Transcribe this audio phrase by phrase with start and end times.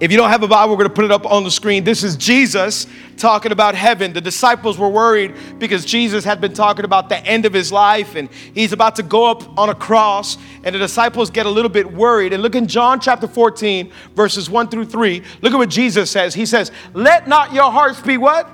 [0.00, 1.82] If you don't have a Bible, we're going to put it up on the screen.
[1.82, 2.86] This is Jesus
[3.16, 4.12] talking about heaven.
[4.12, 8.14] The disciples were worried because Jesus had been talking about the end of his life
[8.14, 10.38] and he's about to go up on a cross.
[10.62, 12.32] And the disciples get a little bit worried.
[12.32, 15.22] And look in John chapter 14, verses 1 through 3.
[15.42, 16.32] Look at what Jesus says.
[16.32, 18.48] He says, Let not your hearts be what?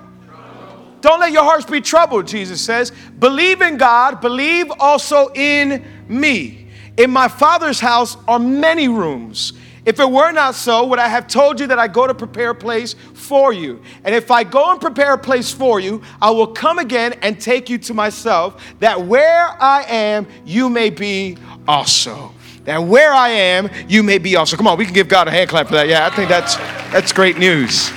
[1.02, 2.90] Don't let your hearts be troubled, Jesus says.
[3.18, 6.68] Believe in God, believe also in me.
[6.96, 9.52] In my Father's house are many rooms.
[9.86, 12.50] If it were not so, would I have told you that I go to prepare
[12.50, 13.82] a place for you?
[14.02, 17.38] And if I go and prepare a place for you, I will come again and
[17.38, 21.36] take you to myself, that where I am, you may be
[21.68, 22.32] also.
[22.64, 24.56] That where I am, you may be also.
[24.56, 25.86] Come on, we can give God a hand clap for that.
[25.86, 26.56] Yeah, I think that's
[26.90, 27.90] that's great news.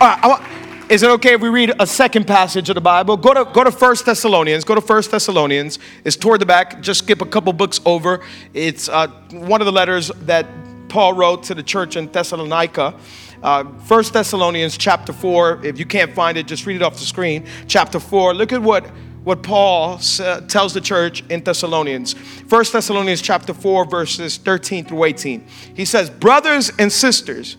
[0.00, 0.49] All right, I
[0.90, 3.16] is it okay if we read a second passage of the Bible?
[3.16, 4.64] Go to go to First Thessalonians.
[4.64, 5.78] Go to First Thessalonians.
[6.04, 6.82] It's toward the back.
[6.82, 8.20] Just skip a couple books over.
[8.54, 10.46] It's uh, one of the letters that
[10.88, 12.98] Paul wrote to the church in Thessalonica.
[13.40, 15.64] Uh, Thessalonians chapter four.
[15.64, 17.46] If you can't find it, just read it off the screen.
[17.68, 18.34] Chapter four.
[18.34, 18.84] Look at what
[19.22, 22.14] what Paul uh, tells the church in Thessalonians.
[22.14, 25.46] First Thessalonians chapter 4 verses 13 through 18.
[25.74, 27.58] He says, "Brothers and sisters,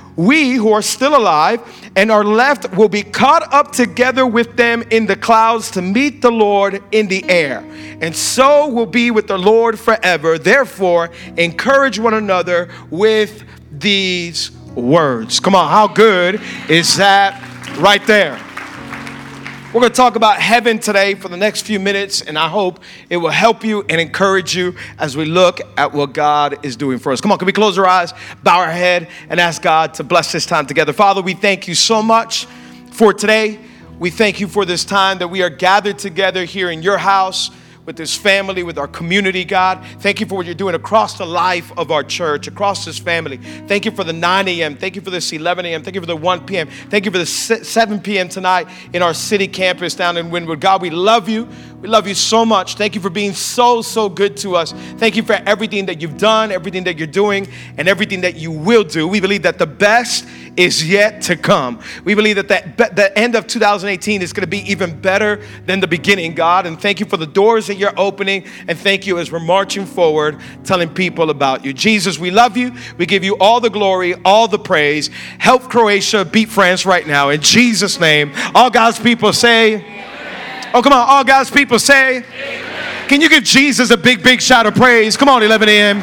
[0.25, 1.61] we who are still alive
[1.95, 6.21] and are left will be caught up together with them in the clouds to meet
[6.21, 7.59] the Lord in the air.
[8.01, 10.37] And so will be with the Lord forever.
[10.37, 15.39] Therefore, encourage one another with these words.
[15.39, 17.41] Come on, how good is that
[17.77, 18.39] right there?
[19.73, 22.81] We're going to talk about heaven today for the next few minutes, and I hope
[23.09, 26.99] it will help you and encourage you as we look at what God is doing
[26.99, 27.21] for us.
[27.21, 30.33] Come on, can we close our eyes, bow our head, and ask God to bless
[30.33, 30.91] this time together?
[30.91, 32.47] Father, we thank you so much
[32.91, 33.59] for today.
[33.97, 37.49] We thank you for this time that we are gathered together here in your house
[37.85, 39.83] with this family, with our community, God.
[39.99, 43.37] Thank you for what you're doing across the life of our church, across this family.
[43.37, 44.77] Thank you for the 9 a.m.
[44.77, 45.83] Thank you for this 11 a.m.
[45.83, 46.69] Thank you for the 1 p.m.
[46.89, 48.29] Thank you for the 7 p.m.
[48.29, 50.59] tonight in our city campus down in Wynwood.
[50.59, 51.47] God, we love you.
[51.81, 52.75] We love you so much.
[52.75, 54.71] Thank you for being so, so good to us.
[54.97, 58.51] Thank you for everything that you've done, everything that you're doing, and everything that you
[58.51, 59.07] will do.
[59.07, 61.79] We believe that the best is yet to come.
[62.03, 65.79] We believe that the, the end of 2018 is going to be even better than
[65.79, 66.67] the beginning, God.
[66.67, 68.45] And thank you for the doors that you're opening.
[68.67, 71.73] And thank you as we're marching forward, telling people about you.
[71.73, 72.73] Jesus, we love you.
[72.99, 75.09] We give you all the glory, all the praise.
[75.39, 77.29] Help Croatia beat France right now.
[77.29, 80.09] In Jesus' name, all God's people say.
[80.73, 81.05] Oh, come on.
[81.07, 83.07] All God's people say, Amen.
[83.09, 85.17] Can you give Jesus a big, big shout of praise?
[85.17, 86.01] Come on, 11 a.m.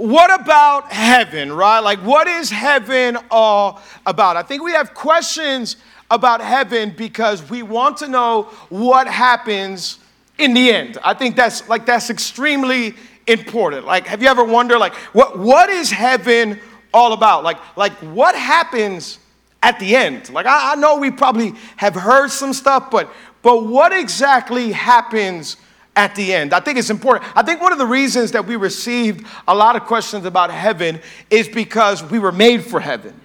[0.00, 1.80] what about heaven, right?
[1.80, 4.36] Like, what is heaven all about?
[4.36, 5.76] I think we have questions
[6.10, 9.98] about heaven because we want to know what happens
[10.38, 10.98] in the end.
[11.04, 12.94] I think that's like that's extremely
[13.26, 13.86] important.
[13.86, 16.58] Like, have you ever wondered, like, what what is heaven
[16.92, 17.44] all about?
[17.44, 19.19] Like, like what happens
[19.62, 20.30] at the end?
[20.30, 23.12] Like, I, I know we probably have heard some stuff, but
[23.42, 25.56] but what exactly happens?
[25.96, 26.54] at the end.
[26.54, 27.30] I think it's important.
[27.36, 31.00] I think one of the reasons that we received a lot of questions about heaven
[31.30, 33.20] is because we were made for heaven.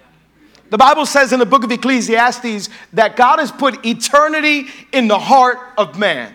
[0.72, 5.20] The Bible says in the book of Ecclesiastes that God has put eternity in the
[5.20, 6.34] heart of man.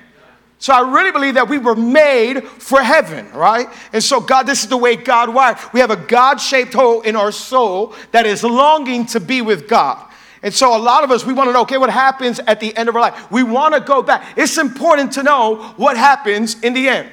[0.61, 3.67] So I really believe that we were made for heaven, right?
[3.95, 5.57] And so God, this is the way God wired.
[5.73, 10.07] We have a God-shaped hole in our soul that is longing to be with God.
[10.43, 12.75] And so, a lot of us, we want to know, okay, what happens at the
[12.75, 13.31] end of our life?
[13.31, 14.39] We want to go back.
[14.39, 17.11] It's important to know what happens in the end.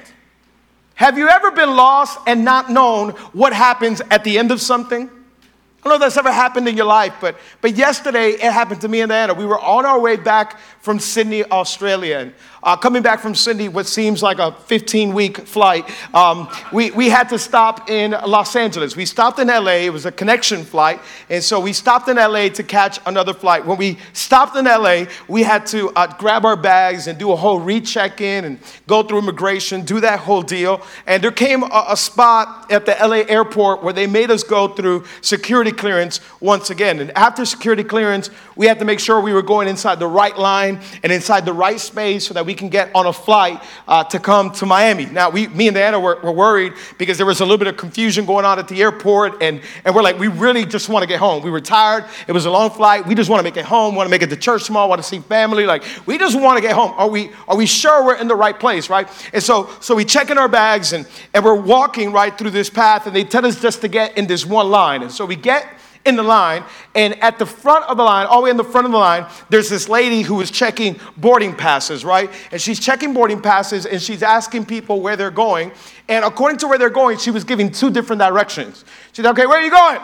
[0.94, 5.08] Have you ever been lost and not known what happens at the end of something?
[5.08, 8.80] I don't know if that's ever happened in your life, but, but yesterday it happened
[8.80, 9.32] to me and Anna.
[9.32, 12.18] We were on our way back from Sydney, Australia.
[12.18, 16.90] And uh, coming back from Sydney, what seems like a 15 week flight, um, we,
[16.90, 18.96] we had to stop in Los Angeles.
[18.96, 22.48] We stopped in LA, it was a connection flight, and so we stopped in LA
[22.48, 23.64] to catch another flight.
[23.64, 27.36] When we stopped in LA, we had to uh, grab our bags and do a
[27.36, 30.82] whole recheck in and go through immigration, do that whole deal.
[31.06, 34.68] And there came a, a spot at the LA airport where they made us go
[34.68, 36.98] through security clearance once again.
[37.00, 40.36] And after security clearance, we had to make sure we were going inside the right
[40.36, 44.02] line and inside the right space so that we can get on a flight uh,
[44.04, 45.04] to come to Miami.
[45.04, 47.76] Now, we, me and Diana were, were, worried because there was a little bit of
[47.76, 51.06] confusion going on at the airport, and, and we're like, we really just want to
[51.06, 51.42] get home.
[51.42, 52.06] We were tired.
[52.26, 53.06] It was a long flight.
[53.06, 55.02] We just want to make it home, want to make it to church tomorrow, want
[55.02, 55.66] to see family.
[55.66, 56.94] Like, we just want to get home.
[56.96, 59.06] Are we, are we sure we're in the right place, right?
[59.34, 62.70] And so, so we check in our bags, and, and we're walking right through this
[62.70, 65.02] path, and they tell us just to get in this one line.
[65.02, 65.68] And so we get
[66.08, 66.64] in the line,
[66.94, 68.98] and at the front of the line, all the way in the front of the
[68.98, 72.30] line, there's this lady who is checking boarding passes, right?
[72.50, 75.70] And she's checking boarding passes and she's asking people where they're going.
[76.08, 78.84] And according to where they're going, she was giving two different directions.
[79.12, 80.00] She's like, okay, where are you going?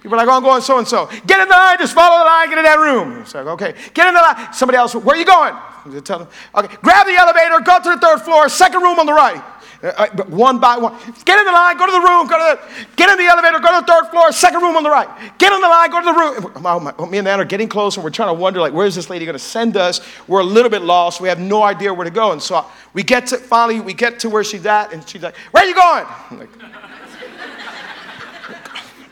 [0.00, 1.06] People are like, oh, I'm going so and so.
[1.26, 3.20] Get in the line, just follow the line, get in that room.
[3.20, 4.52] It's like, okay, get in the line.
[4.52, 5.54] Somebody else, where are you going?
[6.02, 9.12] Tell them, okay, grab the elevator, go to the third floor, second room on the
[9.12, 9.42] right.
[9.82, 10.92] Uh, one by one.
[11.24, 13.58] Get in the line, go to the room, go to the, get in the elevator,
[13.60, 15.08] go to the third floor, second room on the right.
[15.38, 16.52] Get in the line, go to the room.
[16.66, 18.94] Oh, my, me and Anna are getting close and we're trying to wonder, like, where's
[18.94, 20.02] this lady going to send us?
[20.28, 21.22] We're a little bit lost.
[21.22, 22.32] We have no idea where to go.
[22.32, 25.34] And so we get to, finally, we get to where she's at and she's like,
[25.52, 26.06] where are you going?
[26.40, 26.50] Like,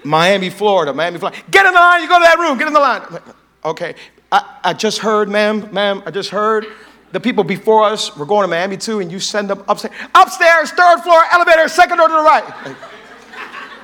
[0.04, 1.40] Miami, Florida, Miami, Florida.
[1.50, 3.02] Get in the line, you go to that room, get in the line.
[3.10, 3.22] Like,
[3.64, 3.94] okay,
[4.30, 6.66] I, I just heard, ma'am, ma'am, I just heard
[7.12, 10.70] the people before us were going to Miami too, and you send them upstairs, upstairs,
[10.70, 12.44] third floor, elevator, second door to the right.
[12.66, 12.76] Like,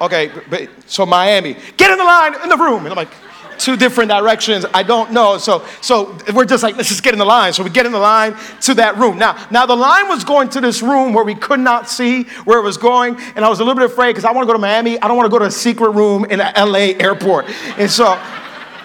[0.01, 2.81] okay, but, so Miami, get in the line in the room.
[2.81, 3.13] And I'm like,
[3.59, 4.67] two different directions.
[4.75, 5.39] I don't know.
[5.39, 7.53] So, so we're just like, let's just get in the line.
[7.53, 9.19] So we get in the line to that room.
[9.19, 12.59] Now, now the line was going to this room where we could not see where
[12.59, 14.53] it was going, and I was a little bit afraid because I want to go
[14.53, 15.01] to Miami.
[15.01, 17.47] I don't want to go to a secret room in an LA airport.
[17.79, 18.21] And so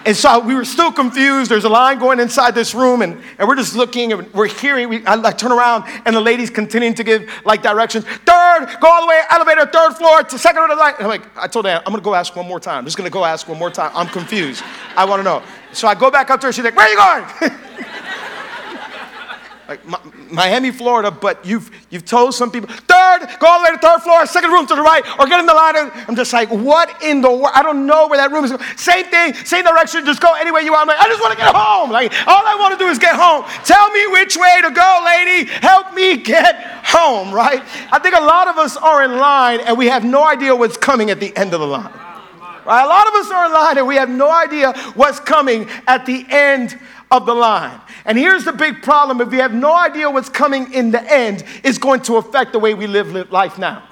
[0.06, 1.50] and so we were still confused.
[1.50, 4.88] There's a line going inside this room, and, and we're just looking and we're hearing.
[4.88, 8.04] We, I like turn around, and the lady's continuing to give like directions.
[8.04, 10.94] Third, go all the way, elevator, third floor, to second or the right.
[10.96, 12.78] And I'm like, I told her, I'm gonna go ask one more time.
[12.78, 13.90] I'm just gonna go ask one more time.
[13.94, 14.62] I'm confused.
[14.96, 15.42] I wanna know.
[15.72, 16.52] So I go back up to her.
[16.52, 17.58] She's like, Where are you going?
[19.70, 19.86] like
[20.32, 24.02] Miami, Florida, but you've, you've told some people, third, go all the way to third
[24.02, 25.74] floor, second room to the right, or get in the line.
[26.08, 27.54] I'm just like, what in the world?
[27.54, 28.52] I don't know where that room is.
[28.74, 30.90] Same thing, same direction, just go anywhere you want.
[30.90, 31.92] I'm like, I just want to get home.
[31.92, 33.44] Like, all I want to do is get home.
[33.62, 35.48] Tell me which way to go, lady.
[35.62, 37.62] Help me get home, right?
[37.92, 40.78] I think a lot of us are in line and we have no idea what's
[40.78, 41.92] coming at the end of the line.
[42.66, 42.82] Right?
[42.82, 46.06] A lot of us are in line and we have no idea what's coming at
[46.06, 46.76] the end
[47.12, 47.80] of the line.
[48.04, 51.44] And here's the big problem if we have no idea what's coming in the end,
[51.62, 53.84] it's going to affect the way we live life now.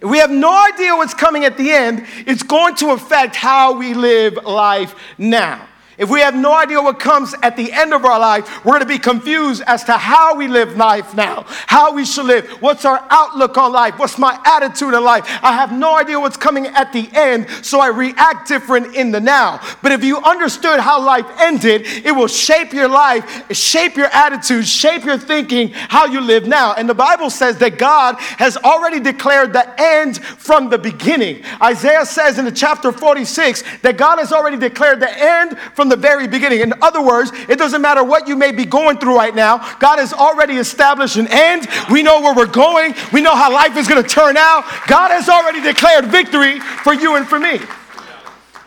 [0.00, 3.76] If we have no idea what's coming at the end, it's going to affect how
[3.76, 5.66] we live life now.
[5.98, 8.82] If we have no idea what comes at the end of our life, we're going
[8.82, 12.84] to be confused as to how we live life now, how we should live, what's
[12.84, 15.24] our outlook on life, what's my attitude in life.
[15.42, 19.18] I have no idea what's coming at the end, so I react different in the
[19.18, 19.60] now.
[19.82, 24.68] But if you understood how life ended, it will shape your life, shape your attitude,
[24.68, 26.74] shape your thinking, how you live now.
[26.74, 31.42] And the Bible says that God has already declared the end from the beginning.
[31.60, 35.96] Isaiah says in the chapter 46 that God has already declared the end from the
[35.96, 36.60] very beginning.
[36.60, 39.98] In other words, it doesn't matter what you may be going through right now, God
[39.98, 41.68] has already established an end.
[41.90, 44.64] We know where we're going, we know how life is going to turn out.
[44.86, 47.58] God has already declared victory for you and for me.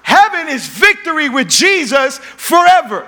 [0.04, 3.08] Heaven is victory with Jesus forever.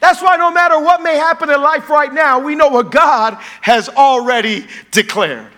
[0.00, 3.34] That's why no matter what may happen in life right now, we know what God
[3.60, 5.52] has already declared.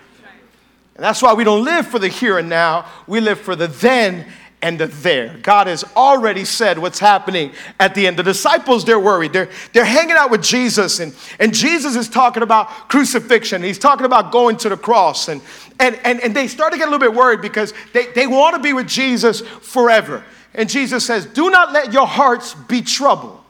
[0.94, 3.68] And that's why we don't live for the here and now, we live for the
[3.68, 4.26] then
[4.62, 5.36] and the there.
[5.42, 8.16] God has already said what's happening at the end.
[8.16, 9.32] The disciples, they're worried.
[9.32, 13.62] They're, they're hanging out with Jesus, and, and Jesus is talking about crucifixion.
[13.62, 15.28] He's talking about going to the cross.
[15.28, 15.42] And,
[15.80, 18.56] and, and, and they start to get a little bit worried because they, they want
[18.56, 20.24] to be with Jesus forever.
[20.54, 23.40] And Jesus says, Do not let your hearts be troubled.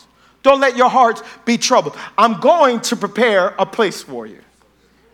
[0.43, 1.97] Don't let your hearts be troubled.
[2.19, 4.39] I'm going to prepare a place for you.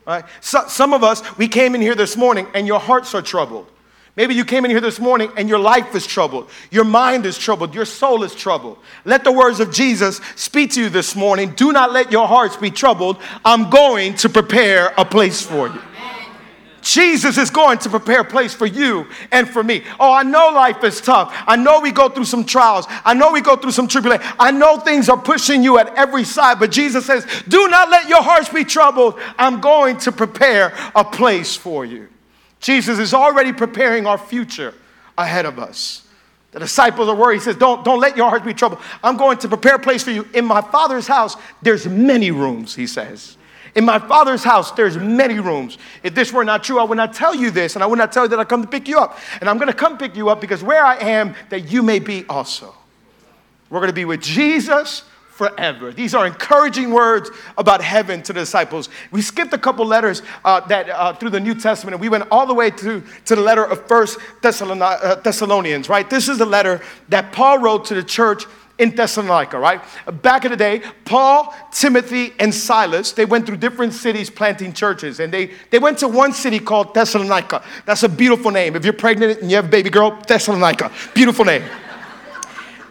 [0.06, 0.24] Right?
[0.40, 3.70] So, some of us, we came in here this morning and your hearts are troubled.
[4.18, 6.50] Maybe you came in here this morning and your life is troubled.
[6.72, 7.72] Your mind is troubled.
[7.72, 8.78] Your soul is troubled.
[9.04, 11.52] Let the words of Jesus speak to you this morning.
[11.52, 13.18] Do not let your hearts be troubled.
[13.44, 15.80] I'm going to prepare a place for you.
[16.82, 19.84] Jesus is going to prepare a place for you and for me.
[20.00, 21.32] Oh, I know life is tough.
[21.46, 22.86] I know we go through some trials.
[22.88, 24.26] I know we go through some tribulation.
[24.40, 28.08] I know things are pushing you at every side, but Jesus says, Do not let
[28.08, 29.20] your hearts be troubled.
[29.38, 32.08] I'm going to prepare a place for you.
[32.60, 34.74] Jesus is already preparing our future
[35.16, 36.06] ahead of us.
[36.52, 37.36] The disciples are worried.
[37.36, 38.80] He says, don't, don't let your hearts be troubled.
[39.04, 40.26] I'm going to prepare a place for you.
[40.32, 43.36] In my father's house, there's many rooms, he says.
[43.74, 45.76] In my father's house, there's many rooms.
[46.02, 48.12] If this were not true, I would not tell you this, and I would not
[48.12, 49.18] tell you that I come to pick you up.
[49.40, 51.98] And I'm going to come pick you up because where I am, that you may
[51.98, 52.74] be also.
[53.68, 55.04] We're going to be with Jesus
[55.38, 55.92] forever.
[55.92, 58.88] These are encouraging words about heaven to the disciples.
[59.12, 62.24] We skipped a couple letters uh, that uh, through the New Testament, and we went
[62.32, 66.10] all the way to, to the letter of First uh, Thessalonians, right?
[66.10, 68.46] This is the letter that Paul wrote to the church
[68.78, 69.80] in Thessalonica, right?
[70.22, 75.20] Back in the day, Paul, Timothy, and Silas, they went through different cities planting churches.
[75.20, 77.64] And they, they went to one city called Thessalonica.
[77.86, 78.74] That's a beautiful name.
[78.74, 80.90] If you're pregnant and you have a baby girl, Thessalonica.
[81.14, 81.62] Beautiful name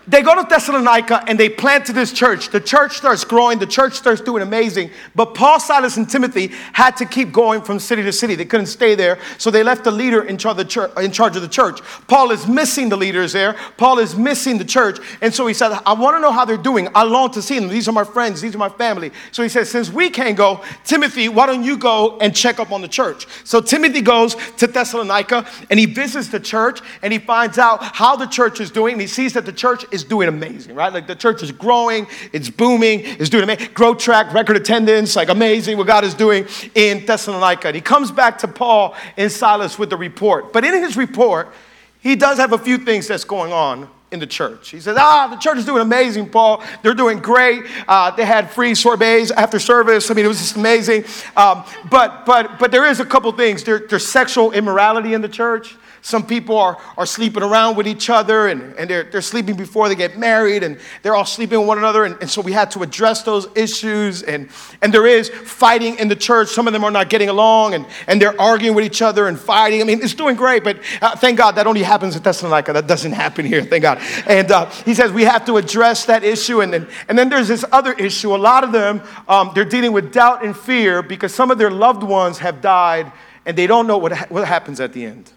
[0.07, 2.49] they go to Thessalonica and they planted this church.
[2.49, 4.91] The church starts growing, the church starts doing amazing.
[5.15, 8.35] But Paul, Silas, and Timothy had to keep going from city to city.
[8.35, 11.81] They couldn't stay there, so they left the leader in charge of the church.
[12.07, 13.55] Paul is missing the leaders there.
[13.75, 16.57] Paul is missing the church, and so he said, "I want to know how they're
[16.57, 16.87] doing.
[16.95, 17.67] I long to see them.
[17.67, 18.39] These are my friends.
[18.39, 21.77] These are my family." So he says, "Since we can't go, Timothy, why don't you
[21.77, 26.29] go and check up on the church?" So Timothy goes to Thessalonica and he visits
[26.29, 28.93] the church and he finds out how the church is doing.
[28.93, 30.91] And he sees that the church is doing amazing, right?
[30.91, 33.69] Like the church is growing, it's booming, it's doing amazing.
[33.73, 37.67] Growth track, record attendance, like amazing what God is doing in Thessalonica.
[37.67, 40.53] And he comes back to Paul and Silas with the report.
[40.53, 41.53] But in his report,
[41.99, 44.69] he does have a few things that's going on in the church.
[44.69, 46.63] He says, Ah, the church is doing amazing, Paul.
[46.81, 47.63] They're doing great.
[47.87, 50.09] Uh, they had free sorbets after service.
[50.09, 51.03] I mean, it was just amazing.
[51.35, 53.63] Um, but, but, but there is a couple things.
[53.63, 55.75] There, there's sexual immorality in the church.
[56.01, 59.89] Some people are, are sleeping around with each other and, and they're, they're sleeping before
[59.89, 62.05] they get married and they're all sleeping with one another.
[62.05, 64.23] And, and so we had to address those issues.
[64.23, 64.49] And,
[64.81, 66.49] and there is fighting in the church.
[66.49, 69.39] Some of them are not getting along and, and they're arguing with each other and
[69.39, 69.81] fighting.
[69.81, 72.73] I mean, it's doing great, but uh, thank God that only happens in Thessalonica.
[72.73, 73.99] That doesn't happen here, thank God.
[74.27, 76.61] And uh, he says we have to address that issue.
[76.61, 78.35] And then, and then there's this other issue.
[78.35, 81.71] A lot of them, um, they're dealing with doubt and fear because some of their
[81.71, 83.11] loved ones have died
[83.45, 85.31] and they don't know what, ha- what happens at the end.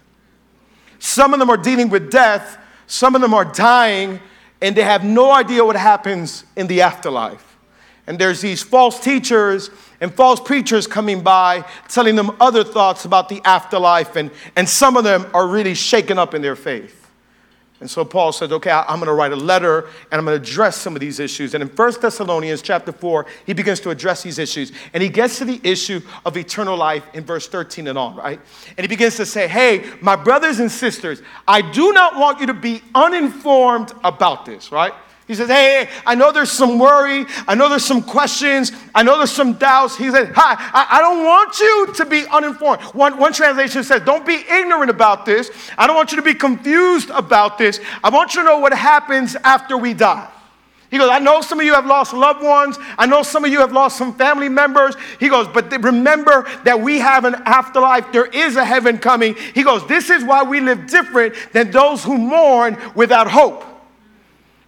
[1.01, 4.19] Some of them are dealing with death, some of them are dying,
[4.61, 7.57] and they have no idea what happens in the afterlife.
[8.05, 13.29] And there's these false teachers and false preachers coming by telling them other thoughts about
[13.29, 17.00] the afterlife, and, and some of them are really shaken up in their faith.
[17.81, 20.49] And so Paul says, okay, I'm going to write a letter and I'm going to
[20.49, 21.55] address some of these issues.
[21.55, 24.71] And in 1 Thessalonians chapter 4, he begins to address these issues.
[24.93, 28.39] And he gets to the issue of eternal life in verse 13 and on, right?
[28.77, 32.45] And he begins to say, hey, my brothers and sisters, I do not want you
[32.45, 34.93] to be uninformed about this, right?
[35.27, 37.25] He says, Hey, I know there's some worry.
[37.47, 38.71] I know there's some questions.
[38.93, 39.95] I know there's some doubts.
[39.95, 42.81] He said, Hi, I, I don't want you to be uninformed.
[42.93, 45.51] One, one translation says, Don't be ignorant about this.
[45.77, 47.79] I don't want you to be confused about this.
[48.03, 50.29] I want you to know what happens after we die.
[50.91, 52.77] He goes, I know some of you have lost loved ones.
[52.97, 54.95] I know some of you have lost some family members.
[55.21, 58.11] He goes, but remember that we have an afterlife.
[58.11, 59.35] There is a heaven coming.
[59.55, 63.63] He goes, This is why we live different than those who mourn without hope.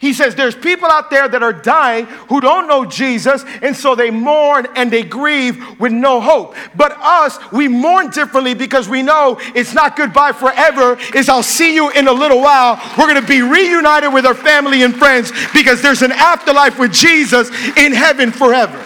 [0.04, 3.96] He says there's people out there that are dying who don't know Jesus, and so
[3.96, 6.58] they mourn and they grieve with no hope.
[6.76, 11.74] But us, we mourn differently because we know it's not goodbye forever, it's I'll see
[11.74, 12.82] you in a little while.
[12.98, 17.50] We're gonna be reunited with our family and friends because there's an afterlife with Jesus
[17.78, 18.86] in heaven forever.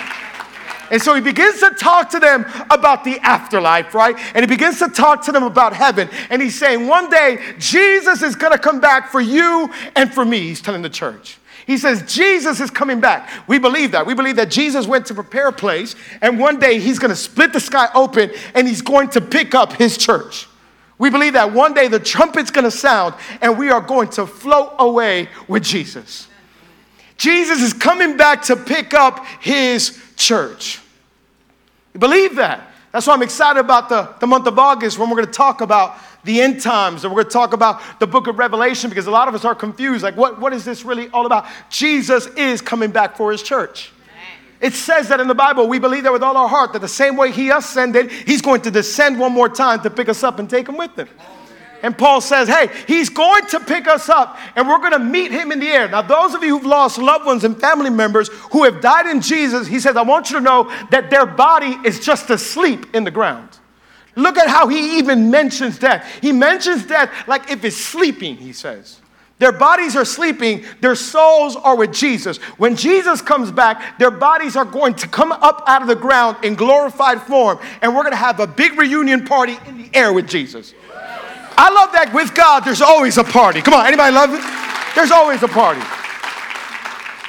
[0.91, 4.15] And so he begins to talk to them about the afterlife, right?
[4.33, 6.09] And he begins to talk to them about heaven.
[6.29, 10.25] And he's saying, one day, Jesus is going to come back for you and for
[10.25, 11.37] me, he's telling the church.
[11.65, 13.29] He says, Jesus is coming back.
[13.45, 14.05] We believe that.
[14.05, 17.15] We believe that Jesus went to prepare a place, and one day he's going to
[17.15, 20.47] split the sky open and he's going to pick up his church.
[20.97, 24.25] We believe that one day the trumpet's going to sound and we are going to
[24.25, 26.27] float away with Jesus.
[27.17, 30.81] Jesus is coming back to pick up his church.
[31.93, 32.73] You believe that?
[32.91, 35.61] That's why I'm excited about the, the month of August when we're going to talk
[35.61, 39.07] about the end times and we're going to talk about the book of Revelation because
[39.07, 40.03] a lot of us are confused.
[40.03, 41.45] Like, what, what is this really all about?
[41.69, 43.91] Jesus is coming back for his church.
[44.59, 46.87] It says that in the Bible, we believe that with all our heart, that the
[46.87, 50.39] same way he ascended, he's going to descend one more time to pick us up
[50.39, 51.07] and take him with him.
[51.83, 55.31] And Paul says, hey, he's going to pick us up and we're going to meet
[55.31, 55.87] him in the air.
[55.87, 59.21] Now, those of you who've lost loved ones and family members who have died in
[59.21, 63.03] Jesus, he says, I want you to know that their body is just asleep in
[63.03, 63.49] the ground.
[64.15, 66.19] Look at how he even mentions death.
[66.21, 68.99] He mentions death like if it's sleeping, he says.
[69.39, 72.37] Their bodies are sleeping, their souls are with Jesus.
[72.57, 76.37] When Jesus comes back, their bodies are going to come up out of the ground
[76.43, 80.11] in glorified form, and we're going to have a big reunion party in the air
[80.11, 80.73] with Jesus.
[81.57, 83.61] I love that with God, there's always a party.
[83.61, 84.41] Come on, anybody love it?
[84.95, 85.81] There's always a party.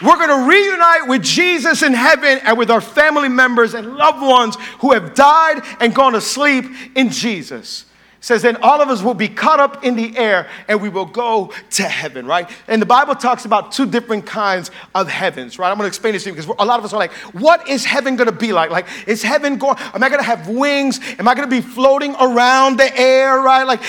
[0.00, 4.22] We're going to reunite with Jesus in heaven and with our family members and loved
[4.22, 7.84] ones who have died and gone to sleep in Jesus
[8.28, 11.06] says, then all of us will be caught up in the air and we will
[11.06, 12.48] go to heaven, right?
[12.68, 15.70] And the Bible talks about two different kinds of heavens, right?
[15.70, 17.86] I'm gonna explain this to you because a lot of us are like, what is
[17.86, 18.70] heaven gonna be like?
[18.70, 21.00] Like, is heaven going, am I gonna have wings?
[21.18, 23.64] Am I gonna be floating around the air, right?
[23.64, 23.80] Like,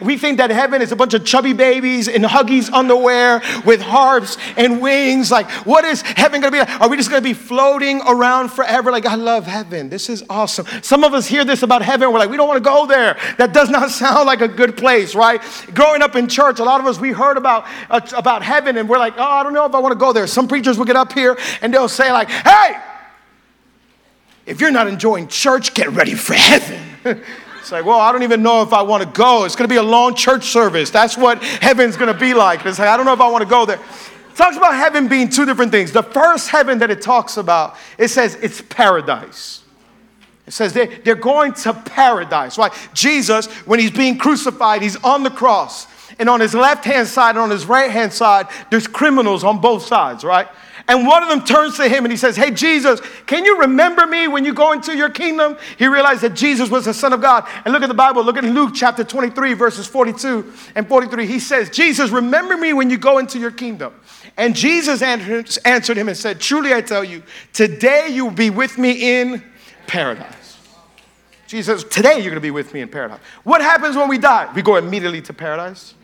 [0.00, 4.38] we think that heaven is a bunch of chubby babies in Huggies underwear with harps
[4.56, 5.32] and wings.
[5.32, 6.80] Like, what is heaven gonna be like?
[6.80, 8.92] Are we just gonna be floating around forever?
[8.92, 9.88] Like, I love heaven.
[9.88, 10.66] This is awesome.
[10.82, 13.18] Some of us hear this about heaven, we're like, we don't wanna go there.
[13.38, 15.42] That does not sound like a good place, right?
[15.74, 18.88] Growing up in church, a lot of us, we heard about, uh, about heaven and
[18.88, 20.26] we're like, oh, I don't know if I want to go there.
[20.26, 22.76] Some preachers will get up here and they'll say, like, hey,
[24.46, 27.22] if you're not enjoying church, get ready for heaven.
[27.62, 29.44] It's like, well, I don't even know if I want to go.
[29.44, 30.90] It's going to be a long church service.
[30.90, 32.66] That's what heaven's going to be like.
[32.66, 33.76] It's like, I don't know if I want to go there.
[33.76, 35.92] It talks about heaven being two different things.
[35.92, 39.61] The first heaven that it talks about, it says it's paradise.
[40.46, 42.72] It says they, they're going to paradise, right?
[42.94, 45.86] Jesus, when he's being crucified, he's on the cross.
[46.18, 49.60] And on his left hand side and on his right hand side, there's criminals on
[49.60, 50.48] both sides, right?
[50.88, 54.06] And one of them turns to him and he says, Hey, Jesus, can you remember
[54.06, 55.56] me when you go into your kingdom?
[55.78, 57.46] He realized that Jesus was the Son of God.
[57.64, 61.26] And look at the Bible, look at Luke chapter 23, verses 42 and 43.
[61.26, 63.94] He says, Jesus, remember me when you go into your kingdom.
[64.36, 67.22] And Jesus answered him and said, Truly I tell you,
[67.52, 69.42] today you will be with me in
[69.86, 70.58] paradise.
[71.46, 73.20] Jesus Today you're going to be with me in paradise.
[73.44, 74.50] What happens when we die?
[74.54, 75.94] We go immediately to paradise.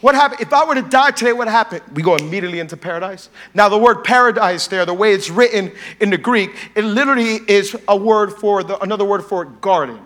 [0.00, 0.40] What happened?
[0.40, 1.82] If I were to die today, what happened?
[1.94, 3.30] We go immediately into paradise.
[3.52, 7.76] Now, the word paradise there, the way it's written in the Greek, it literally is
[7.88, 9.98] a word for the, another word for garden.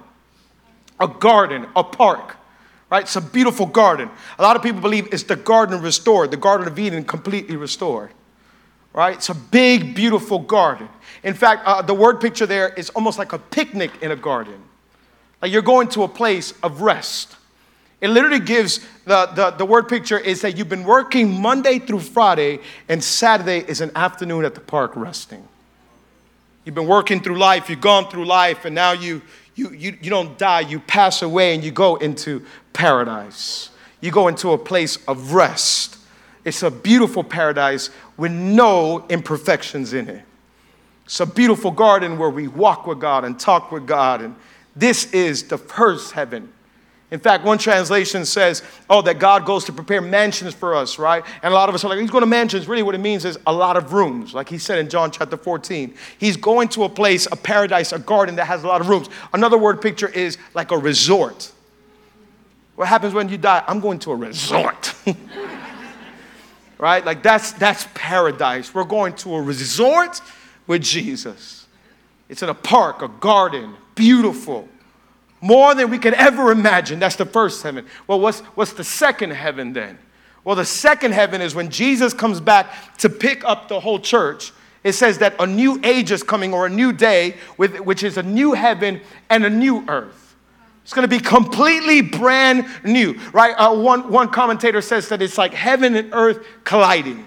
[0.98, 2.36] A garden, a park,
[2.90, 3.02] right?
[3.02, 4.08] It's a beautiful garden.
[4.38, 8.12] A lot of people believe it's the garden restored, the Garden of Eden completely restored,
[8.92, 9.14] right?
[9.14, 10.88] It's a big, beautiful garden.
[11.22, 14.60] In fact, uh, the word picture there is almost like a picnic in a garden.
[15.40, 17.36] Like you're going to a place of rest.
[18.00, 22.00] It literally gives the, the, the word picture is that you've been working Monday through
[22.00, 25.46] Friday, and Saturday is an afternoon at the park resting.
[26.64, 29.22] You've been working through life, you've gone through life, and now you,
[29.54, 33.70] you, you, you don't die, you pass away, and you go into paradise.
[34.00, 35.96] You go into a place of rest.
[36.44, 40.24] It's a beautiful paradise with no imperfections in it.
[41.04, 44.22] It's a beautiful garden where we walk with God and talk with God.
[44.22, 44.34] And
[44.74, 46.52] this is the first heaven.
[47.10, 51.22] In fact, one translation says, oh, that God goes to prepare mansions for us, right?
[51.42, 52.66] And a lot of us are like, he's going to mansions.
[52.66, 55.36] Really, what it means is a lot of rooms, like he said in John chapter
[55.36, 55.94] 14.
[56.16, 59.10] He's going to a place, a paradise, a garden that has a lot of rooms.
[59.34, 61.52] Another word picture is like a resort.
[62.76, 63.62] What happens when you die?
[63.68, 64.94] I'm going to a resort.
[66.82, 67.06] right?
[67.06, 68.74] Like that's that's paradise.
[68.74, 70.20] We're going to a resort
[70.66, 71.68] with Jesus.
[72.28, 74.68] It's in a park, a garden, beautiful.
[75.40, 76.98] More than we could ever imagine.
[76.98, 77.86] That's the first heaven.
[78.08, 79.96] Well, what's, what's the second heaven then?
[80.44, 84.52] Well, the second heaven is when Jesus comes back to pick up the whole church.
[84.82, 88.16] It says that a new age is coming or a new day, with, which is
[88.18, 90.31] a new heaven and a new earth.
[90.82, 93.54] It's going to be completely brand new, right?
[93.56, 97.26] Uh, one, one commentator says that it's like heaven and earth colliding.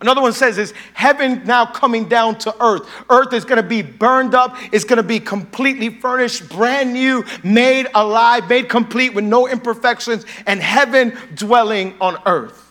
[0.00, 2.86] Another one says is heaven now coming down to earth.
[3.08, 4.56] Earth is going to be burned up.
[4.72, 10.26] It's going to be completely furnished, brand new, made alive, made complete with no imperfections,
[10.46, 12.65] and heaven dwelling on earth.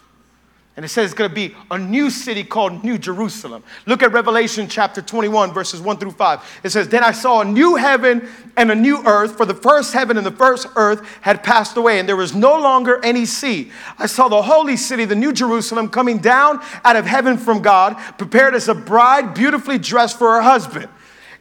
[0.75, 3.63] And it says it's going to be a new city called New Jerusalem.
[3.85, 6.59] Look at Revelation chapter 21, verses 1 through 5.
[6.63, 9.93] It says, Then I saw a new heaven and a new earth, for the first
[9.93, 13.71] heaven and the first earth had passed away, and there was no longer any sea.
[13.97, 17.97] I saw the holy city, the New Jerusalem, coming down out of heaven from God,
[18.17, 20.89] prepared as a bride beautifully dressed for her husband.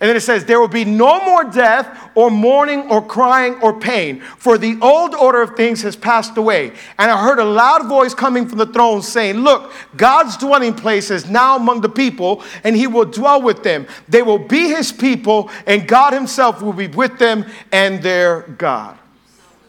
[0.01, 3.79] And then it says, There will be no more death, or mourning, or crying, or
[3.79, 6.73] pain, for the old order of things has passed away.
[6.99, 11.11] And I heard a loud voice coming from the throne saying, Look, God's dwelling place
[11.11, 13.87] is now among the people, and he will dwell with them.
[14.09, 18.99] They will be his people, and God himself will be with them and their God.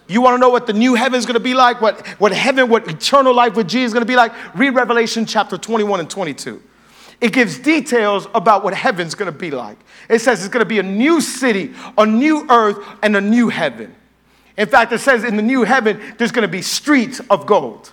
[0.07, 1.81] You want to know what the new heaven is going to be like?
[1.81, 4.31] What, what heaven, what eternal life with Jesus is going to be like?
[4.55, 6.61] Read Revelation chapter 21 and 22.
[7.21, 9.77] It gives details about what heaven's gonna be like.
[10.09, 13.95] It says it's gonna be a new city, a new earth, and a new heaven.
[14.57, 17.91] In fact, it says in the new heaven, there's gonna be streets of gold.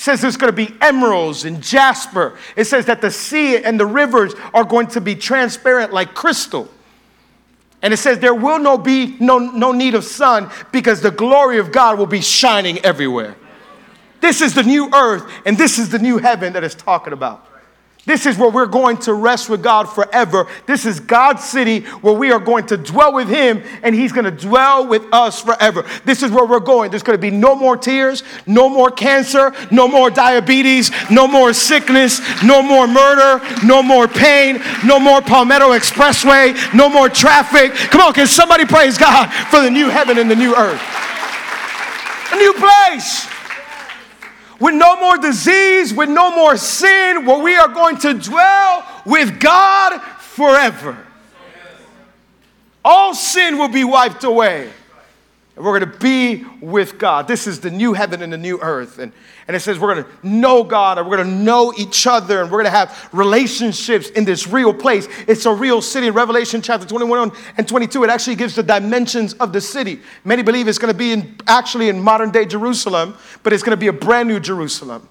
[0.00, 2.38] It says there's going to be emeralds and jasper.
[2.56, 6.70] It says that the sea and the rivers are going to be transparent like crystal.
[7.82, 11.58] And it says there will no be no, no need of sun because the glory
[11.58, 13.36] of God will be shining everywhere.
[14.22, 17.46] This is the new earth and this is the new heaven that it's talking about.
[18.06, 20.46] This is where we're going to rest with God forever.
[20.64, 24.24] This is God's city where we are going to dwell with Him and He's going
[24.24, 25.84] to dwell with us forever.
[26.06, 26.90] This is where we're going.
[26.90, 31.52] There's going to be no more tears, no more cancer, no more diabetes, no more
[31.52, 37.74] sickness, no more murder, no more pain, no more Palmetto Expressway, no more traffic.
[37.90, 40.80] Come on, can somebody praise God for the new heaven and the new earth?
[42.32, 43.29] A new place
[44.60, 49.40] with no more disease, with no more sin, where we are going to dwell with
[49.40, 50.96] God forever.
[52.84, 54.70] All sin will be wiped away.
[55.56, 57.26] And we're going to be with God.
[57.26, 58.98] This is the new heaven and the new earth.
[58.98, 59.12] And,
[59.50, 62.40] and it says we're going to know God and we're going to know each other
[62.40, 65.08] and we're going to have relationships in this real place.
[65.26, 66.06] It's a real city.
[66.06, 70.02] In Revelation chapter 21 and 22, it actually gives the dimensions of the city.
[70.22, 73.72] Many believe it's going to be in, actually in modern day Jerusalem, but it's going
[73.72, 75.08] to be a brand new Jerusalem.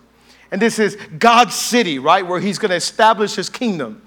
[0.51, 2.25] And this is God's city, right?
[2.25, 4.01] Where he's going to establish his kingdom.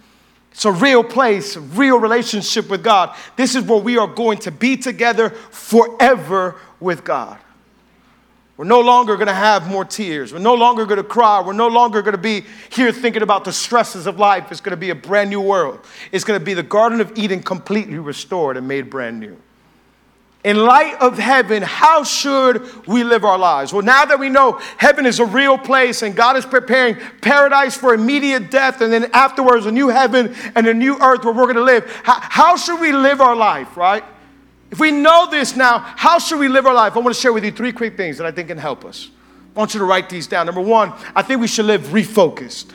[0.53, 3.15] It's a real place, real relationship with God.
[3.37, 7.39] This is where we are going to be together forever with God.
[8.63, 10.33] We're no longer going to have more tears.
[10.33, 11.43] We're no longer going to cry.
[11.43, 14.53] We're no longer going to be here thinking about the stresses of life.
[14.53, 15.81] It's going to be a brand new world.
[16.13, 19.37] It's going to be the Garden of Eden completely restored and made brand new
[20.45, 23.73] in light of heaven, how should we live our lives?
[23.73, 27.77] Well, now that we know heaven is a real place and God is preparing paradise
[27.77, 31.53] for immediate death and then afterwards a new heaven and a new earth where we're
[31.53, 34.05] going to live, how, how, should we live our life, right?
[34.73, 36.97] If we know this now, how should we live our life?
[36.97, 39.11] I want to share with you three quick things that I think can help us.
[39.55, 40.47] I want you to write these down.
[40.47, 42.73] Number one, I think we should live refocused.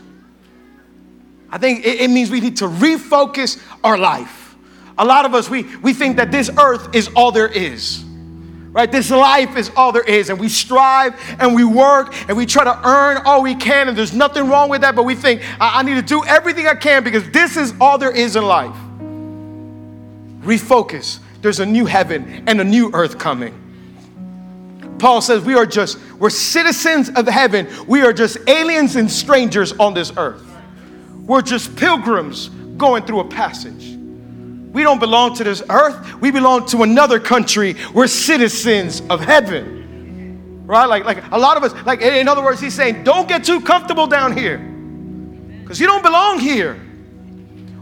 [1.50, 4.56] I think it, it means we need to refocus our life.
[5.00, 8.04] A lot of us, we, we think that this earth is all there is.
[8.70, 8.92] Right?
[8.92, 10.30] This life is all there is.
[10.30, 13.88] And we strive and we work and we try to earn all we can.
[13.88, 14.96] And there's nothing wrong with that.
[14.96, 17.98] But we think, I, I need to do everything I can because this is all
[17.98, 18.76] there is in life.
[20.42, 21.22] Refocus.
[21.41, 23.63] There's a new heaven and a new earth coming.
[25.00, 27.67] Paul says we are just, we're citizens of heaven.
[27.88, 30.43] We are just aliens and strangers on this earth.
[31.13, 33.95] We're just pilgrims going through a passage.
[34.71, 36.21] We don't belong to this earth.
[36.21, 37.76] We belong to another country.
[37.93, 40.65] We're citizens of heaven.
[40.65, 40.86] Right?
[40.86, 43.62] Like, like a lot of us, like in other words, he's saying, don't get too
[43.62, 44.58] comfortable down here.
[45.62, 46.80] Because you don't belong here.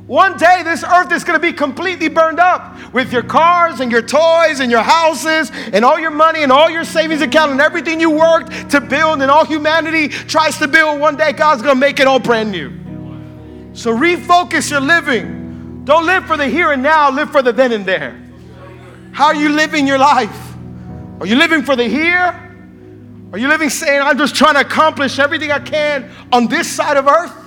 [0.07, 3.91] One day, this earth is going to be completely burned up with your cars and
[3.91, 7.59] your toys and your houses and all your money and all your savings account and
[7.59, 10.99] everything you worked to build and all humanity tries to build.
[10.99, 12.71] One day, God's going to make it all brand new.
[13.73, 17.71] So refocus your living don't live for the here and now, live for the then
[17.71, 18.19] and there.
[19.11, 20.55] How are you living your life?
[21.19, 22.41] Are you living for the here?
[23.31, 26.97] Are you living saying, I'm just trying to accomplish everything I can on this side
[26.97, 27.44] of earth?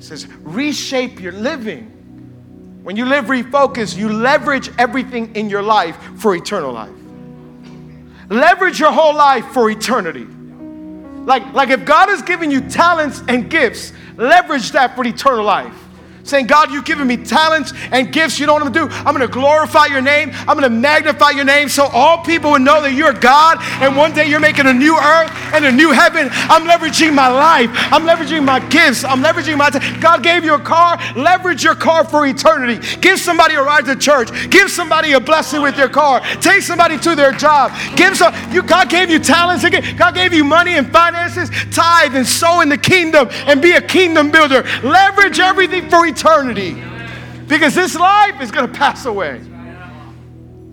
[0.00, 2.80] He says, reshape your living.
[2.82, 6.90] When you live refocused, you leverage everything in your life for eternal life.
[8.30, 10.24] Leverage your whole life for eternity.
[11.26, 15.74] Like, like if God has given you talents and gifts, leverage that for eternal life
[16.24, 18.38] saying, God, you've given me talents and gifts.
[18.38, 18.94] You know what I'm gonna do?
[18.94, 20.30] I'm gonna glorify your name.
[20.46, 24.12] I'm gonna magnify your name so all people would know that you're God and one
[24.12, 26.28] day you're making a new earth and a new heaven.
[26.32, 27.70] I'm leveraging my life.
[27.92, 29.04] I'm leveraging my gifts.
[29.04, 30.00] I'm leveraging my time.
[30.00, 30.98] God gave you a car.
[31.16, 32.78] Leverage your car for eternity.
[33.00, 34.30] Give somebody a ride to church.
[34.50, 36.20] Give somebody a blessing with your car.
[36.40, 37.72] Take somebody to their job.
[37.96, 39.64] Give some, you, God gave you talents.
[39.96, 41.50] God gave you money and finances.
[41.70, 44.62] Tithe and sow in the kingdom and be a kingdom builder.
[44.82, 46.19] Leverage everything for eternity
[47.50, 49.40] because this life is going to pass away.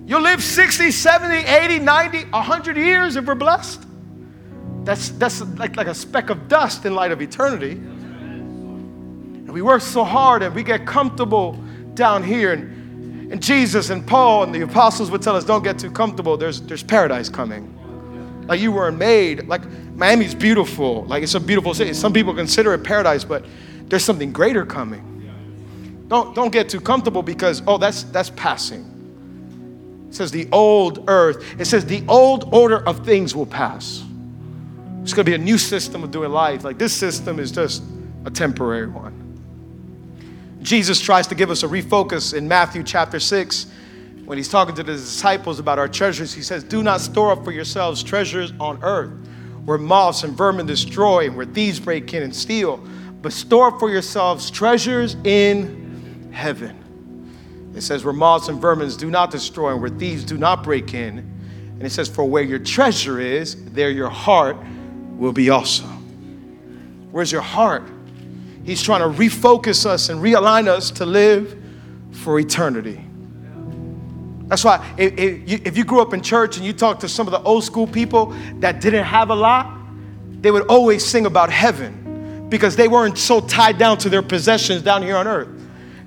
[0.05, 3.83] You'll live 60, 70, 80, 90, 100 years if we're blessed.
[4.83, 7.71] That's, that's like, like a speck of dust in light of eternity.
[7.71, 11.59] And we work so hard and we get comfortable
[11.93, 12.53] down here.
[12.53, 16.37] And, and Jesus and Paul and the apostles would tell us, don't get too comfortable.
[16.37, 17.73] There's, there's paradise coming.
[18.47, 19.47] Like you weren't made.
[19.47, 21.03] Like Miami's beautiful.
[21.03, 21.93] Like it's a beautiful city.
[21.93, 23.45] Some people consider it paradise, but
[23.87, 25.16] there's something greater coming.
[26.07, 28.93] Don't, don't get too comfortable because, oh, that's, that's passing.
[30.09, 34.03] It says the old earth, it says the old order of things will pass.
[35.03, 36.63] It's gonna be a new system of doing life.
[36.63, 37.83] Like this system is just
[38.25, 39.13] a temporary one.
[40.61, 43.67] Jesus tries to give us a refocus in Matthew chapter 6
[44.25, 46.33] when he's talking to the disciples about our treasures.
[46.33, 49.11] He says, Do not store up for yourselves treasures on earth
[49.67, 52.77] where moths and vermin destroy and where thieves break in and steal,
[53.21, 55.76] but store up for yourselves treasures in
[56.37, 57.73] heaven.
[57.75, 60.93] It says, Where moths and vermins do not destroy and where thieves do not break
[60.93, 61.19] in.
[61.19, 64.57] And it says, For where your treasure is, there your heart
[65.17, 65.85] will be also.
[67.11, 67.83] Where's your heart?
[68.63, 71.57] He's trying to refocus us and realign us to live
[72.11, 73.03] for eternity.
[74.47, 77.41] That's why if, you grew up in church and you talk to some of the
[77.41, 79.73] old school people that didn't have a lot,
[80.41, 84.81] they would always sing about heaven because they weren't so tied down to their possessions
[84.81, 85.56] down here on earth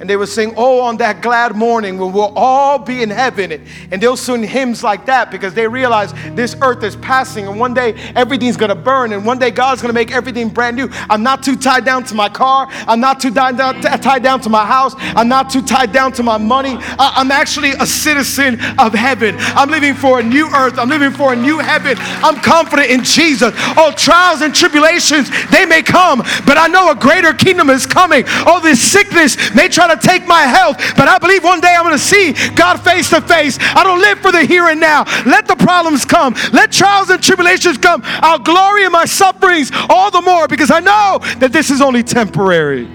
[0.01, 3.65] and they would sing, Oh, on that glad morning when we'll all be in heaven.
[3.91, 7.75] And they'll sing hymns like that because they realize this earth is passing and one
[7.75, 10.89] day everything's gonna burn and one day God's gonna make everything brand new.
[11.11, 12.67] I'm not too tied down to my car.
[12.71, 14.95] I'm not too tied down, tied down to my house.
[14.99, 16.79] I'm not too tied down to my money.
[16.99, 19.37] I'm actually a citizen of heaven.
[19.39, 20.79] I'm living for a new earth.
[20.79, 21.97] I'm living for a new heaven.
[21.99, 23.53] I'm confident in Jesus.
[23.77, 28.25] Oh, trials and tribulations, they may come, but I know a greater kingdom is coming.
[28.47, 31.85] Oh, this sickness may try to take my health, but I believe one day I'm
[31.85, 33.59] going to see God face to face.
[33.61, 35.05] I don't live for the here and now.
[35.27, 38.03] Let the problems come, let trials and tribulations come.
[38.05, 42.03] I'll glory in my sufferings all the more because I know that this is only
[42.03, 42.89] temporary.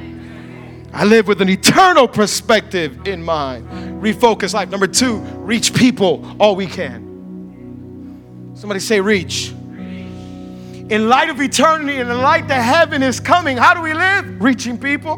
[0.93, 3.67] I live with an eternal perspective in mind.
[4.01, 4.69] Refocus life.
[4.69, 8.53] Number two, reach people all we can.
[8.55, 9.49] Somebody say, reach.
[9.49, 14.41] In light of eternity and in light that heaven is coming, how do we live?
[14.41, 15.17] Reaching people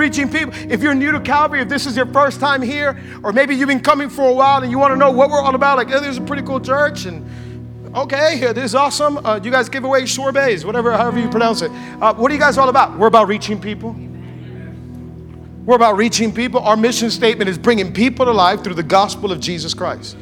[0.00, 0.52] reaching people.
[0.54, 3.68] If you're new to Calvary, if this is your first time here, or maybe you've
[3.68, 5.92] been coming for a while and you want to know what we're all about, like,
[5.92, 7.24] oh, there's a pretty cool church, and
[7.94, 9.24] okay, this is awesome.
[9.24, 11.70] Uh, you guys give away sorbets, whatever, however you pronounce it.
[12.00, 12.98] Uh, what are you guys all about?
[12.98, 13.94] We're about reaching people.
[15.66, 16.60] We're about reaching people.
[16.60, 20.16] Our mission statement is bringing people to life through the gospel of Jesus Christ.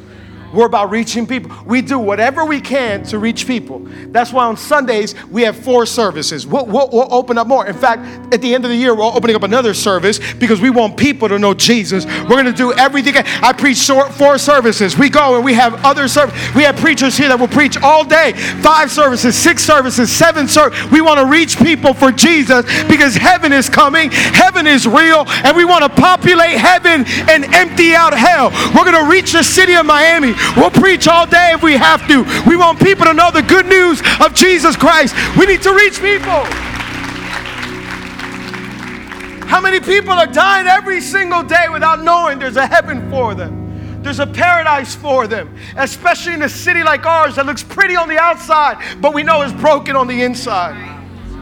[0.53, 1.55] We're about reaching people.
[1.65, 3.79] We do whatever we can to reach people.
[4.07, 6.47] That's why on Sundays we have four services.
[6.47, 7.65] We'll, we'll, we'll, open up more.
[7.65, 10.69] In fact, at the end of the year, we're opening up another service because we
[10.69, 12.05] want people to know Jesus.
[12.05, 13.13] We're going to do everything.
[13.17, 14.97] I preach four services.
[14.97, 16.55] We go and we have other services.
[16.55, 18.33] We have preachers here that will preach all day.
[18.61, 20.91] Five services, six services, seven services.
[20.91, 24.11] We want to reach people for Jesus because heaven is coming.
[24.11, 28.51] Heaven is real, and we want to populate heaven and empty out hell.
[28.75, 30.33] We're going to reach the city of Miami.
[30.55, 32.23] We'll preach all day if we have to.
[32.47, 35.15] We want people to know the good news of Jesus Christ.
[35.37, 36.45] We need to reach people.
[39.47, 44.01] How many people are dying every single day without knowing there's a heaven for them?
[44.03, 48.07] There's a paradise for them, especially in a city like ours that looks pretty on
[48.07, 50.98] the outside, but we know is broken on the inside.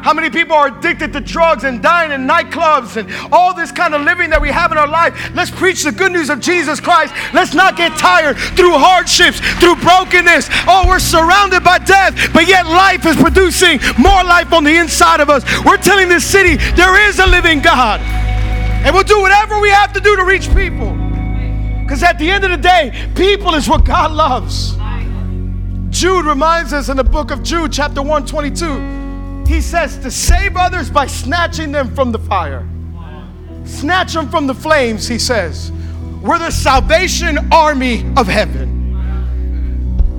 [0.07, 3.93] How many people are addicted to drugs and dying in nightclubs and all this kind
[3.93, 5.13] of living that we have in our life?
[5.35, 7.13] Let's preach the good news of Jesus Christ.
[7.33, 10.47] Let's not get tired through hardships, through brokenness.
[10.65, 15.19] Oh, we're surrounded by death, but yet life is producing more life on the inside
[15.19, 15.43] of us.
[15.65, 17.99] We're telling this city there is a living God.
[17.99, 20.95] And we'll do whatever we have to do to reach people.
[21.83, 24.77] Because at the end of the day, people is what God loves.
[25.89, 29.06] Jude reminds us in the book of Jude, chapter 122
[29.47, 32.67] he says to save others by snatching them from the fire.
[33.65, 35.71] Snatch them from the flames, he says.
[36.21, 38.77] We're the salvation army of heaven.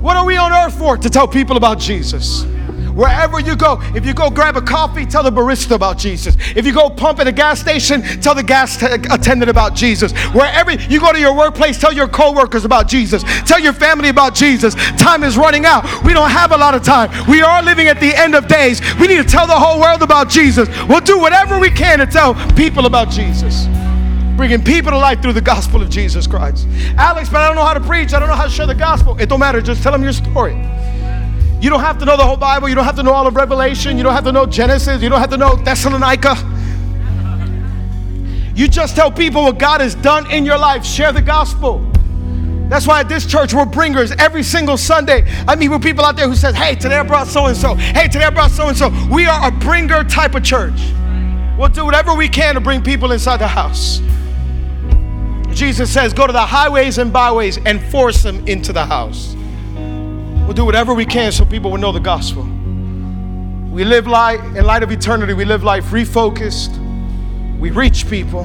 [0.01, 0.97] What are we on earth for?
[0.97, 2.45] To tell people about Jesus.
[2.93, 6.35] Wherever you go, if you go grab a coffee, tell the barista about Jesus.
[6.55, 10.11] If you go pump at a gas station, tell the gas t- attendant about Jesus.
[10.33, 13.23] Wherever you go to your workplace, tell your coworkers about Jesus.
[13.45, 14.75] Tell your family about Jesus.
[14.97, 15.85] Time is running out.
[16.03, 17.09] We don't have a lot of time.
[17.27, 18.81] We are living at the end of days.
[18.99, 20.67] We need to tell the whole world about Jesus.
[20.87, 23.67] We'll do whatever we can to tell people about Jesus
[24.39, 26.65] bringing people to life through the gospel of Jesus Christ.
[26.95, 28.13] Alex, but I don't know how to preach.
[28.13, 29.17] I don't know how to share the gospel.
[29.19, 29.59] It don't matter.
[29.59, 30.53] Just tell them your story.
[31.59, 32.69] You don't have to know the whole Bible.
[32.69, 33.97] You don't have to know all of Revelation.
[33.97, 35.01] You don't have to know Genesis.
[35.01, 36.35] You don't have to know Thessalonica.
[38.55, 40.85] You just tell people what God has done in your life.
[40.85, 41.85] Share the gospel.
[42.69, 45.25] That's why at this church we're bringers every single Sunday.
[45.47, 47.75] I meet with people out there who says, "Hey, today I brought so and so.
[47.75, 50.79] Hey, today I brought so and so." We are a bringer type of church.
[51.57, 54.01] We'll do whatever we can to bring people inside the house.
[55.51, 59.35] Jesus says, "Go to the highways and byways and force them into the house."
[60.49, 62.41] We'll do whatever we can so people will know the gospel.
[63.71, 66.75] We live life in light of eternity, we live life refocused,
[67.59, 68.41] we reach people.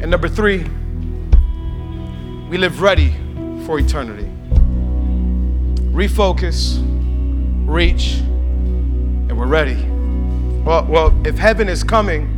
[0.00, 0.64] And number three,
[2.48, 3.10] we live ready
[3.66, 4.26] for eternity.
[5.92, 6.78] Refocus,
[7.68, 9.76] reach, and we're ready
[10.64, 12.28] Well, well, if heaven is coming,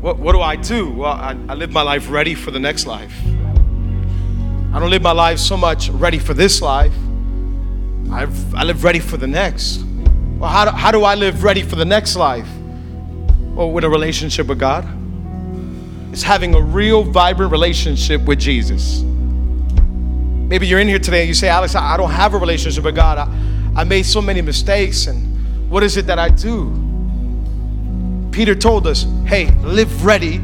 [0.00, 0.90] what, what do I do?
[0.90, 3.14] Well, I, I live my life ready for the next life.
[4.74, 6.92] I don't live my life so much ready for this life.
[8.10, 9.84] I've, I live ready for the next.
[10.36, 12.48] Well, how do, how do I live ready for the next life?
[13.54, 14.84] Well, with a relationship with God.
[16.10, 19.02] It's having a real, vibrant relationship with Jesus.
[19.02, 22.96] Maybe you're in here today and you say, Alex, I don't have a relationship with
[22.96, 23.18] God.
[23.18, 26.72] I, I made so many mistakes, and what is it that I do?
[28.32, 30.40] Peter told us, hey, live ready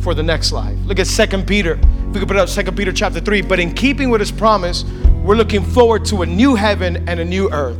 [0.00, 0.78] for the next life.
[0.86, 1.78] Look at Second Peter.
[2.14, 3.42] We could put up Second Peter chapter 3.
[3.42, 4.84] But in keeping with his promise,
[5.24, 7.76] we're looking forward to a new heaven and a new earth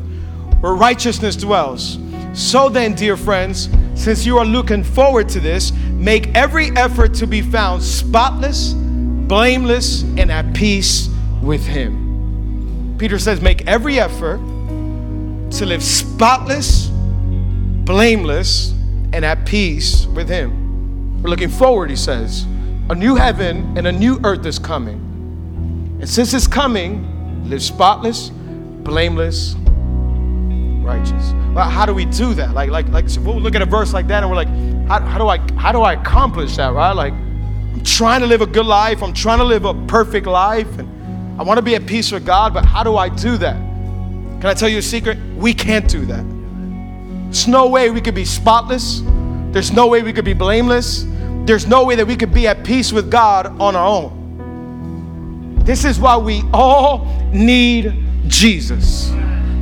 [0.58, 1.98] where righteousness dwells.
[2.32, 7.28] So then, dear friends, since you are looking forward to this, make every effort to
[7.28, 11.08] be found spotless, blameless, and at peace
[11.40, 12.96] with Him.
[12.98, 14.38] Peter says, make every effort
[15.52, 16.88] to live spotless,
[17.84, 18.72] blameless,
[19.12, 21.22] and at peace with Him.
[21.22, 22.46] We're looking forward, he says.
[22.90, 24.96] A new heaven and a new earth is coming.
[26.00, 29.54] And since it's coming, live spotless, blameless,
[30.82, 31.32] righteous.
[31.54, 32.52] Well, how do we do that?
[32.52, 34.48] Like, like, like, we'll look at a verse like that and we're like,
[34.86, 36.92] how, how do I, how do I accomplish that, right?
[36.92, 39.02] Like, I'm trying to live a good life.
[39.02, 40.78] I'm trying to live a perfect life.
[40.78, 43.56] And I want to be at peace with God, but how do I do that?
[43.56, 45.16] Can I tell you a secret?
[45.36, 46.24] We can't do that.
[47.24, 49.02] There's no way we could be spotless.
[49.52, 51.06] There's no way we could be blameless.
[51.44, 55.60] There's no way that we could be at peace with God on our own.
[55.64, 57.94] This is why we all need
[58.26, 59.10] Jesus.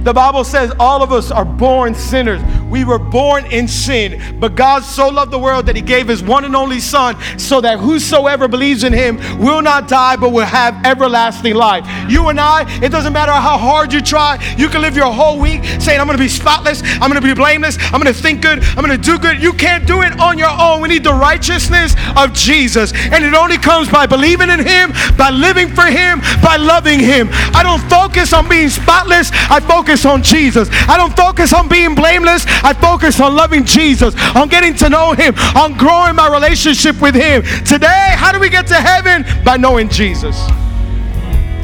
[0.05, 2.41] The Bible says all of us are born sinners.
[2.73, 6.23] We were born in sin, but God so loved the world that He gave His
[6.23, 10.47] one and only Son so that whosoever believes in Him will not die but will
[10.47, 11.87] have everlasting life.
[12.11, 15.39] You and I, it doesn't matter how hard you try, you can live your whole
[15.39, 18.81] week saying, I'm gonna be spotless, I'm gonna be blameless, I'm gonna think good, I'm
[18.81, 19.43] gonna do good.
[19.43, 20.81] You can't do it on your own.
[20.81, 25.29] We need the righteousness of Jesus, and it only comes by believing in Him, by
[25.29, 27.29] living for Him, by loving Him.
[27.53, 30.71] I don't focus on being spotless, I focus on Jesus.
[30.89, 32.47] I don't focus on being blameless.
[32.65, 37.15] I focus on loving Jesus, on getting to know Him, on growing my relationship with
[37.15, 37.43] Him.
[37.65, 39.25] Today, how do we get to heaven?
[39.45, 40.37] By knowing Jesus.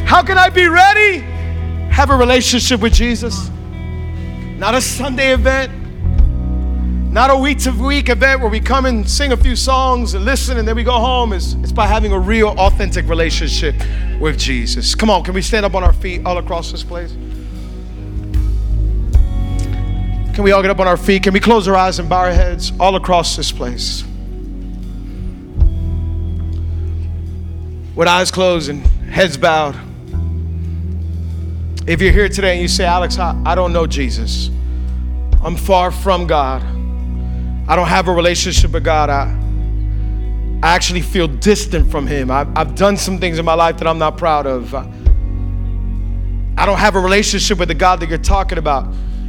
[0.05, 1.19] How can I be ready?
[1.91, 3.51] Have a relationship with Jesus.
[4.59, 5.71] Not a Sunday event,
[7.13, 10.25] not a week to week event where we come and sing a few songs and
[10.25, 11.33] listen and then we go home.
[11.33, 13.75] It's, it's by having a real, authentic relationship
[14.21, 14.95] with Jesus.
[14.95, 17.15] Come on, can we stand up on our feet all across this place?
[20.39, 21.25] Can we all get up on our feet?
[21.25, 24.05] Can we close our eyes and bow our heads all across this place?
[27.97, 29.75] With eyes closed and heads bowed.
[31.89, 34.49] If you're here today and you say, Alex, I, I don't know Jesus,
[35.43, 36.63] I'm far from God,
[37.69, 39.37] I don't have a relationship with God, I,
[40.63, 42.31] I actually feel distant from Him.
[42.31, 44.73] I've, I've done some things in my life that I'm not proud of.
[44.73, 44.89] I,
[46.57, 48.87] I don't have a relationship with the God that you're talking about.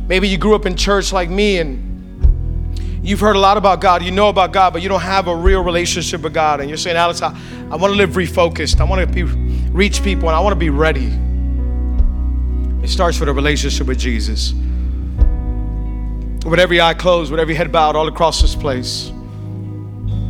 [0.09, 1.85] Maybe you grew up in church like me and
[3.03, 5.35] you've heard a lot about God, you know about God, but you don't have a
[5.35, 6.61] real relationship with God.
[6.61, 7.29] And you're saying, Alex, I,
[7.69, 8.81] I want to live refocused.
[8.81, 9.21] I want to be,
[9.71, 11.13] reach people and I want to be ready.
[12.83, 14.53] It starts with a relationship with Jesus.
[16.43, 19.11] With every eye closed, with every head bowed all across this place.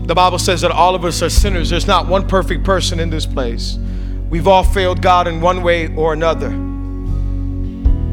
[0.08, 1.70] The Bible says that all of us are sinners.
[1.70, 3.78] There's not one perfect person in this place.
[4.30, 6.69] We've all failed God in one way or another.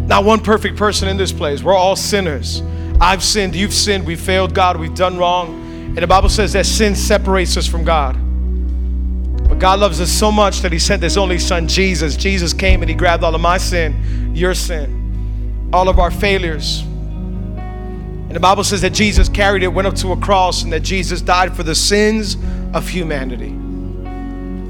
[0.06, 1.62] Not one perfect person in this place.
[1.62, 2.62] We're all sinners.
[3.00, 5.62] I've sinned, you've sinned, we've failed God, we've done wrong.
[5.88, 8.14] And the Bible says that sin separates us from God.
[9.48, 12.16] But God loves us so much that He sent His only Son, Jesus.
[12.16, 16.82] Jesus came and He grabbed all of my sin, your sin, all of our failures.
[16.82, 20.80] And the Bible says that Jesus carried it, went up to a cross, and that
[20.80, 22.36] Jesus died for the sins
[22.74, 23.65] of humanity.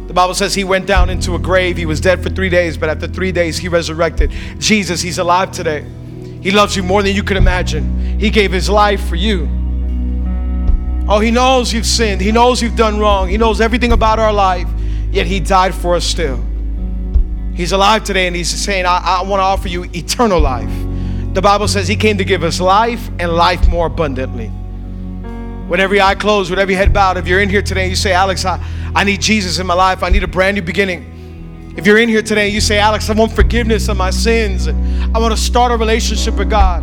[0.06, 1.76] The Bible says he went down into a grave.
[1.76, 4.30] He was dead for three days, but after three days, he resurrected.
[4.58, 5.84] Jesus, he's alive today.
[6.40, 8.18] He loves you more than you could imagine.
[8.20, 9.48] He gave his life for you.
[11.08, 12.20] Oh, he knows you've sinned.
[12.20, 13.28] He knows you've done wrong.
[13.28, 14.68] He knows everything about our life,
[15.10, 16.42] yet he died for us still.
[17.54, 20.70] He's alive today and he's saying, I, I want to offer you eternal life.
[21.34, 24.50] The Bible says he came to give us life and life more abundantly.
[25.68, 27.96] With every eye closed, with every head bowed, if you're in here today and you
[27.96, 28.64] say, Alex, I,
[28.94, 31.74] I need Jesus in my life, I need a brand new beginning.
[31.76, 34.66] If you're in here today and you say, Alex, I want forgiveness of my sins,
[34.66, 36.82] and I want to start a relationship with God.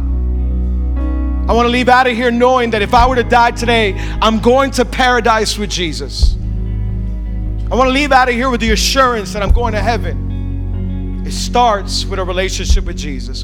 [1.49, 3.95] I want to leave out of here knowing that if I were to die today,
[4.21, 6.35] I'm going to paradise with Jesus.
[6.35, 11.23] I want to leave out of here with the assurance that I'm going to heaven.
[11.25, 13.43] It starts with a relationship with Jesus.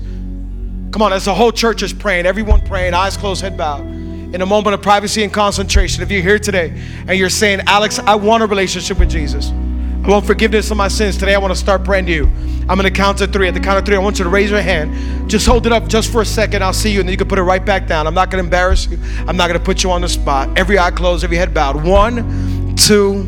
[0.92, 3.99] Come on, as the whole church is praying, everyone praying, eyes closed, head bowed.
[4.34, 6.72] In a moment of privacy and concentration, if you're here today
[7.08, 9.50] and you're saying, Alex, I want a relationship with Jesus.
[9.50, 11.18] I want forgiveness of my sins.
[11.18, 12.26] Today, I want to start brand new.
[12.26, 13.48] I'm going to count to three.
[13.48, 15.30] At the count of three, I want you to raise your hand.
[15.30, 16.64] Just hold it up just for a second.
[16.64, 18.06] I'll see you, and then you can put it right back down.
[18.06, 19.00] I'm not going to embarrass you.
[19.28, 20.58] I'm not going to put you on the spot.
[20.58, 21.84] Every eye closed, every head bowed.
[21.84, 23.24] One, two,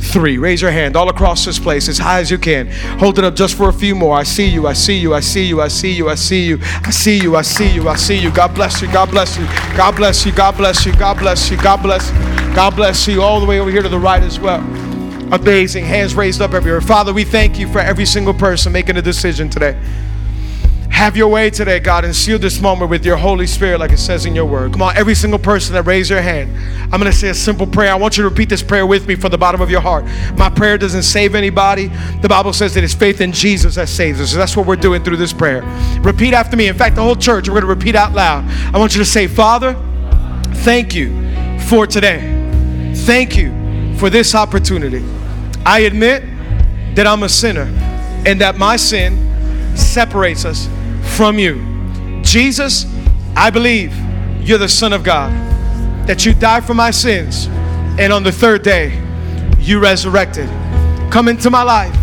[0.00, 0.38] three.
[0.38, 2.68] Raise your hand all across this place as high as you can.
[2.98, 4.16] Hold it up just for a few more.
[4.16, 6.58] I see you, I see you, I see you, I see you, I see you,
[6.60, 8.32] I see you, I see you, I see you.
[8.32, 9.46] God bless you, God bless you,
[9.76, 12.16] God bless you, God bless you, God bless you, God bless you,
[12.54, 14.60] God bless you, all the way over here to the right as well.
[15.32, 15.84] Amazing.
[15.84, 16.80] Hands raised up everywhere.
[16.80, 19.78] Father, we thank you for every single person making a decision today.
[20.90, 23.98] Have your way today, God, and seal this moment with your Holy Spirit, like it
[23.98, 24.72] says in your word.
[24.72, 26.54] Come on, every single person that raise your hand.
[26.92, 27.92] I'm going to say a simple prayer.
[27.92, 30.04] I want you to repeat this prayer with me from the bottom of your heart.
[30.36, 31.86] My prayer doesn't save anybody.
[32.20, 34.32] The Bible says that it's faith in Jesus that saves us.
[34.32, 35.62] So that's what we're doing through this prayer.
[36.02, 36.68] Repeat after me.
[36.68, 38.44] In fact, the whole church, we're going to repeat out loud.
[38.74, 39.74] I want you to say, Father,
[40.56, 41.30] thank you
[41.60, 42.92] for today.
[42.94, 45.04] Thank you for this opportunity.
[45.64, 46.24] I admit
[46.94, 47.72] that I'm a sinner
[48.26, 49.16] and that my sin
[49.76, 50.68] separates us
[51.10, 52.22] from you.
[52.22, 52.86] Jesus,
[53.36, 53.94] I believe
[54.40, 55.30] you're the Son of God,
[56.06, 57.46] that you died for my sins,
[57.98, 58.98] and on the third day,
[59.58, 60.48] you resurrected.
[61.10, 61.94] Come into my life,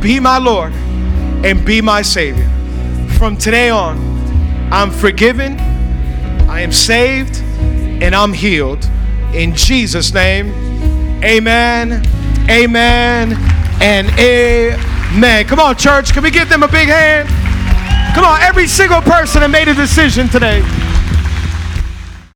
[0.00, 0.72] be my Lord,
[1.44, 2.48] and be my Savior.
[3.18, 3.98] From today on,
[4.72, 5.58] I'm forgiven,
[6.48, 7.42] I am saved,
[8.02, 8.88] and I'm healed.
[9.34, 10.52] In Jesus' name,
[11.22, 12.04] amen,
[12.48, 13.32] amen,
[13.82, 15.46] and amen.
[15.46, 17.41] Come on, church, can we give them a big hand?
[18.14, 20.81] Come on, every single person that made a decision today.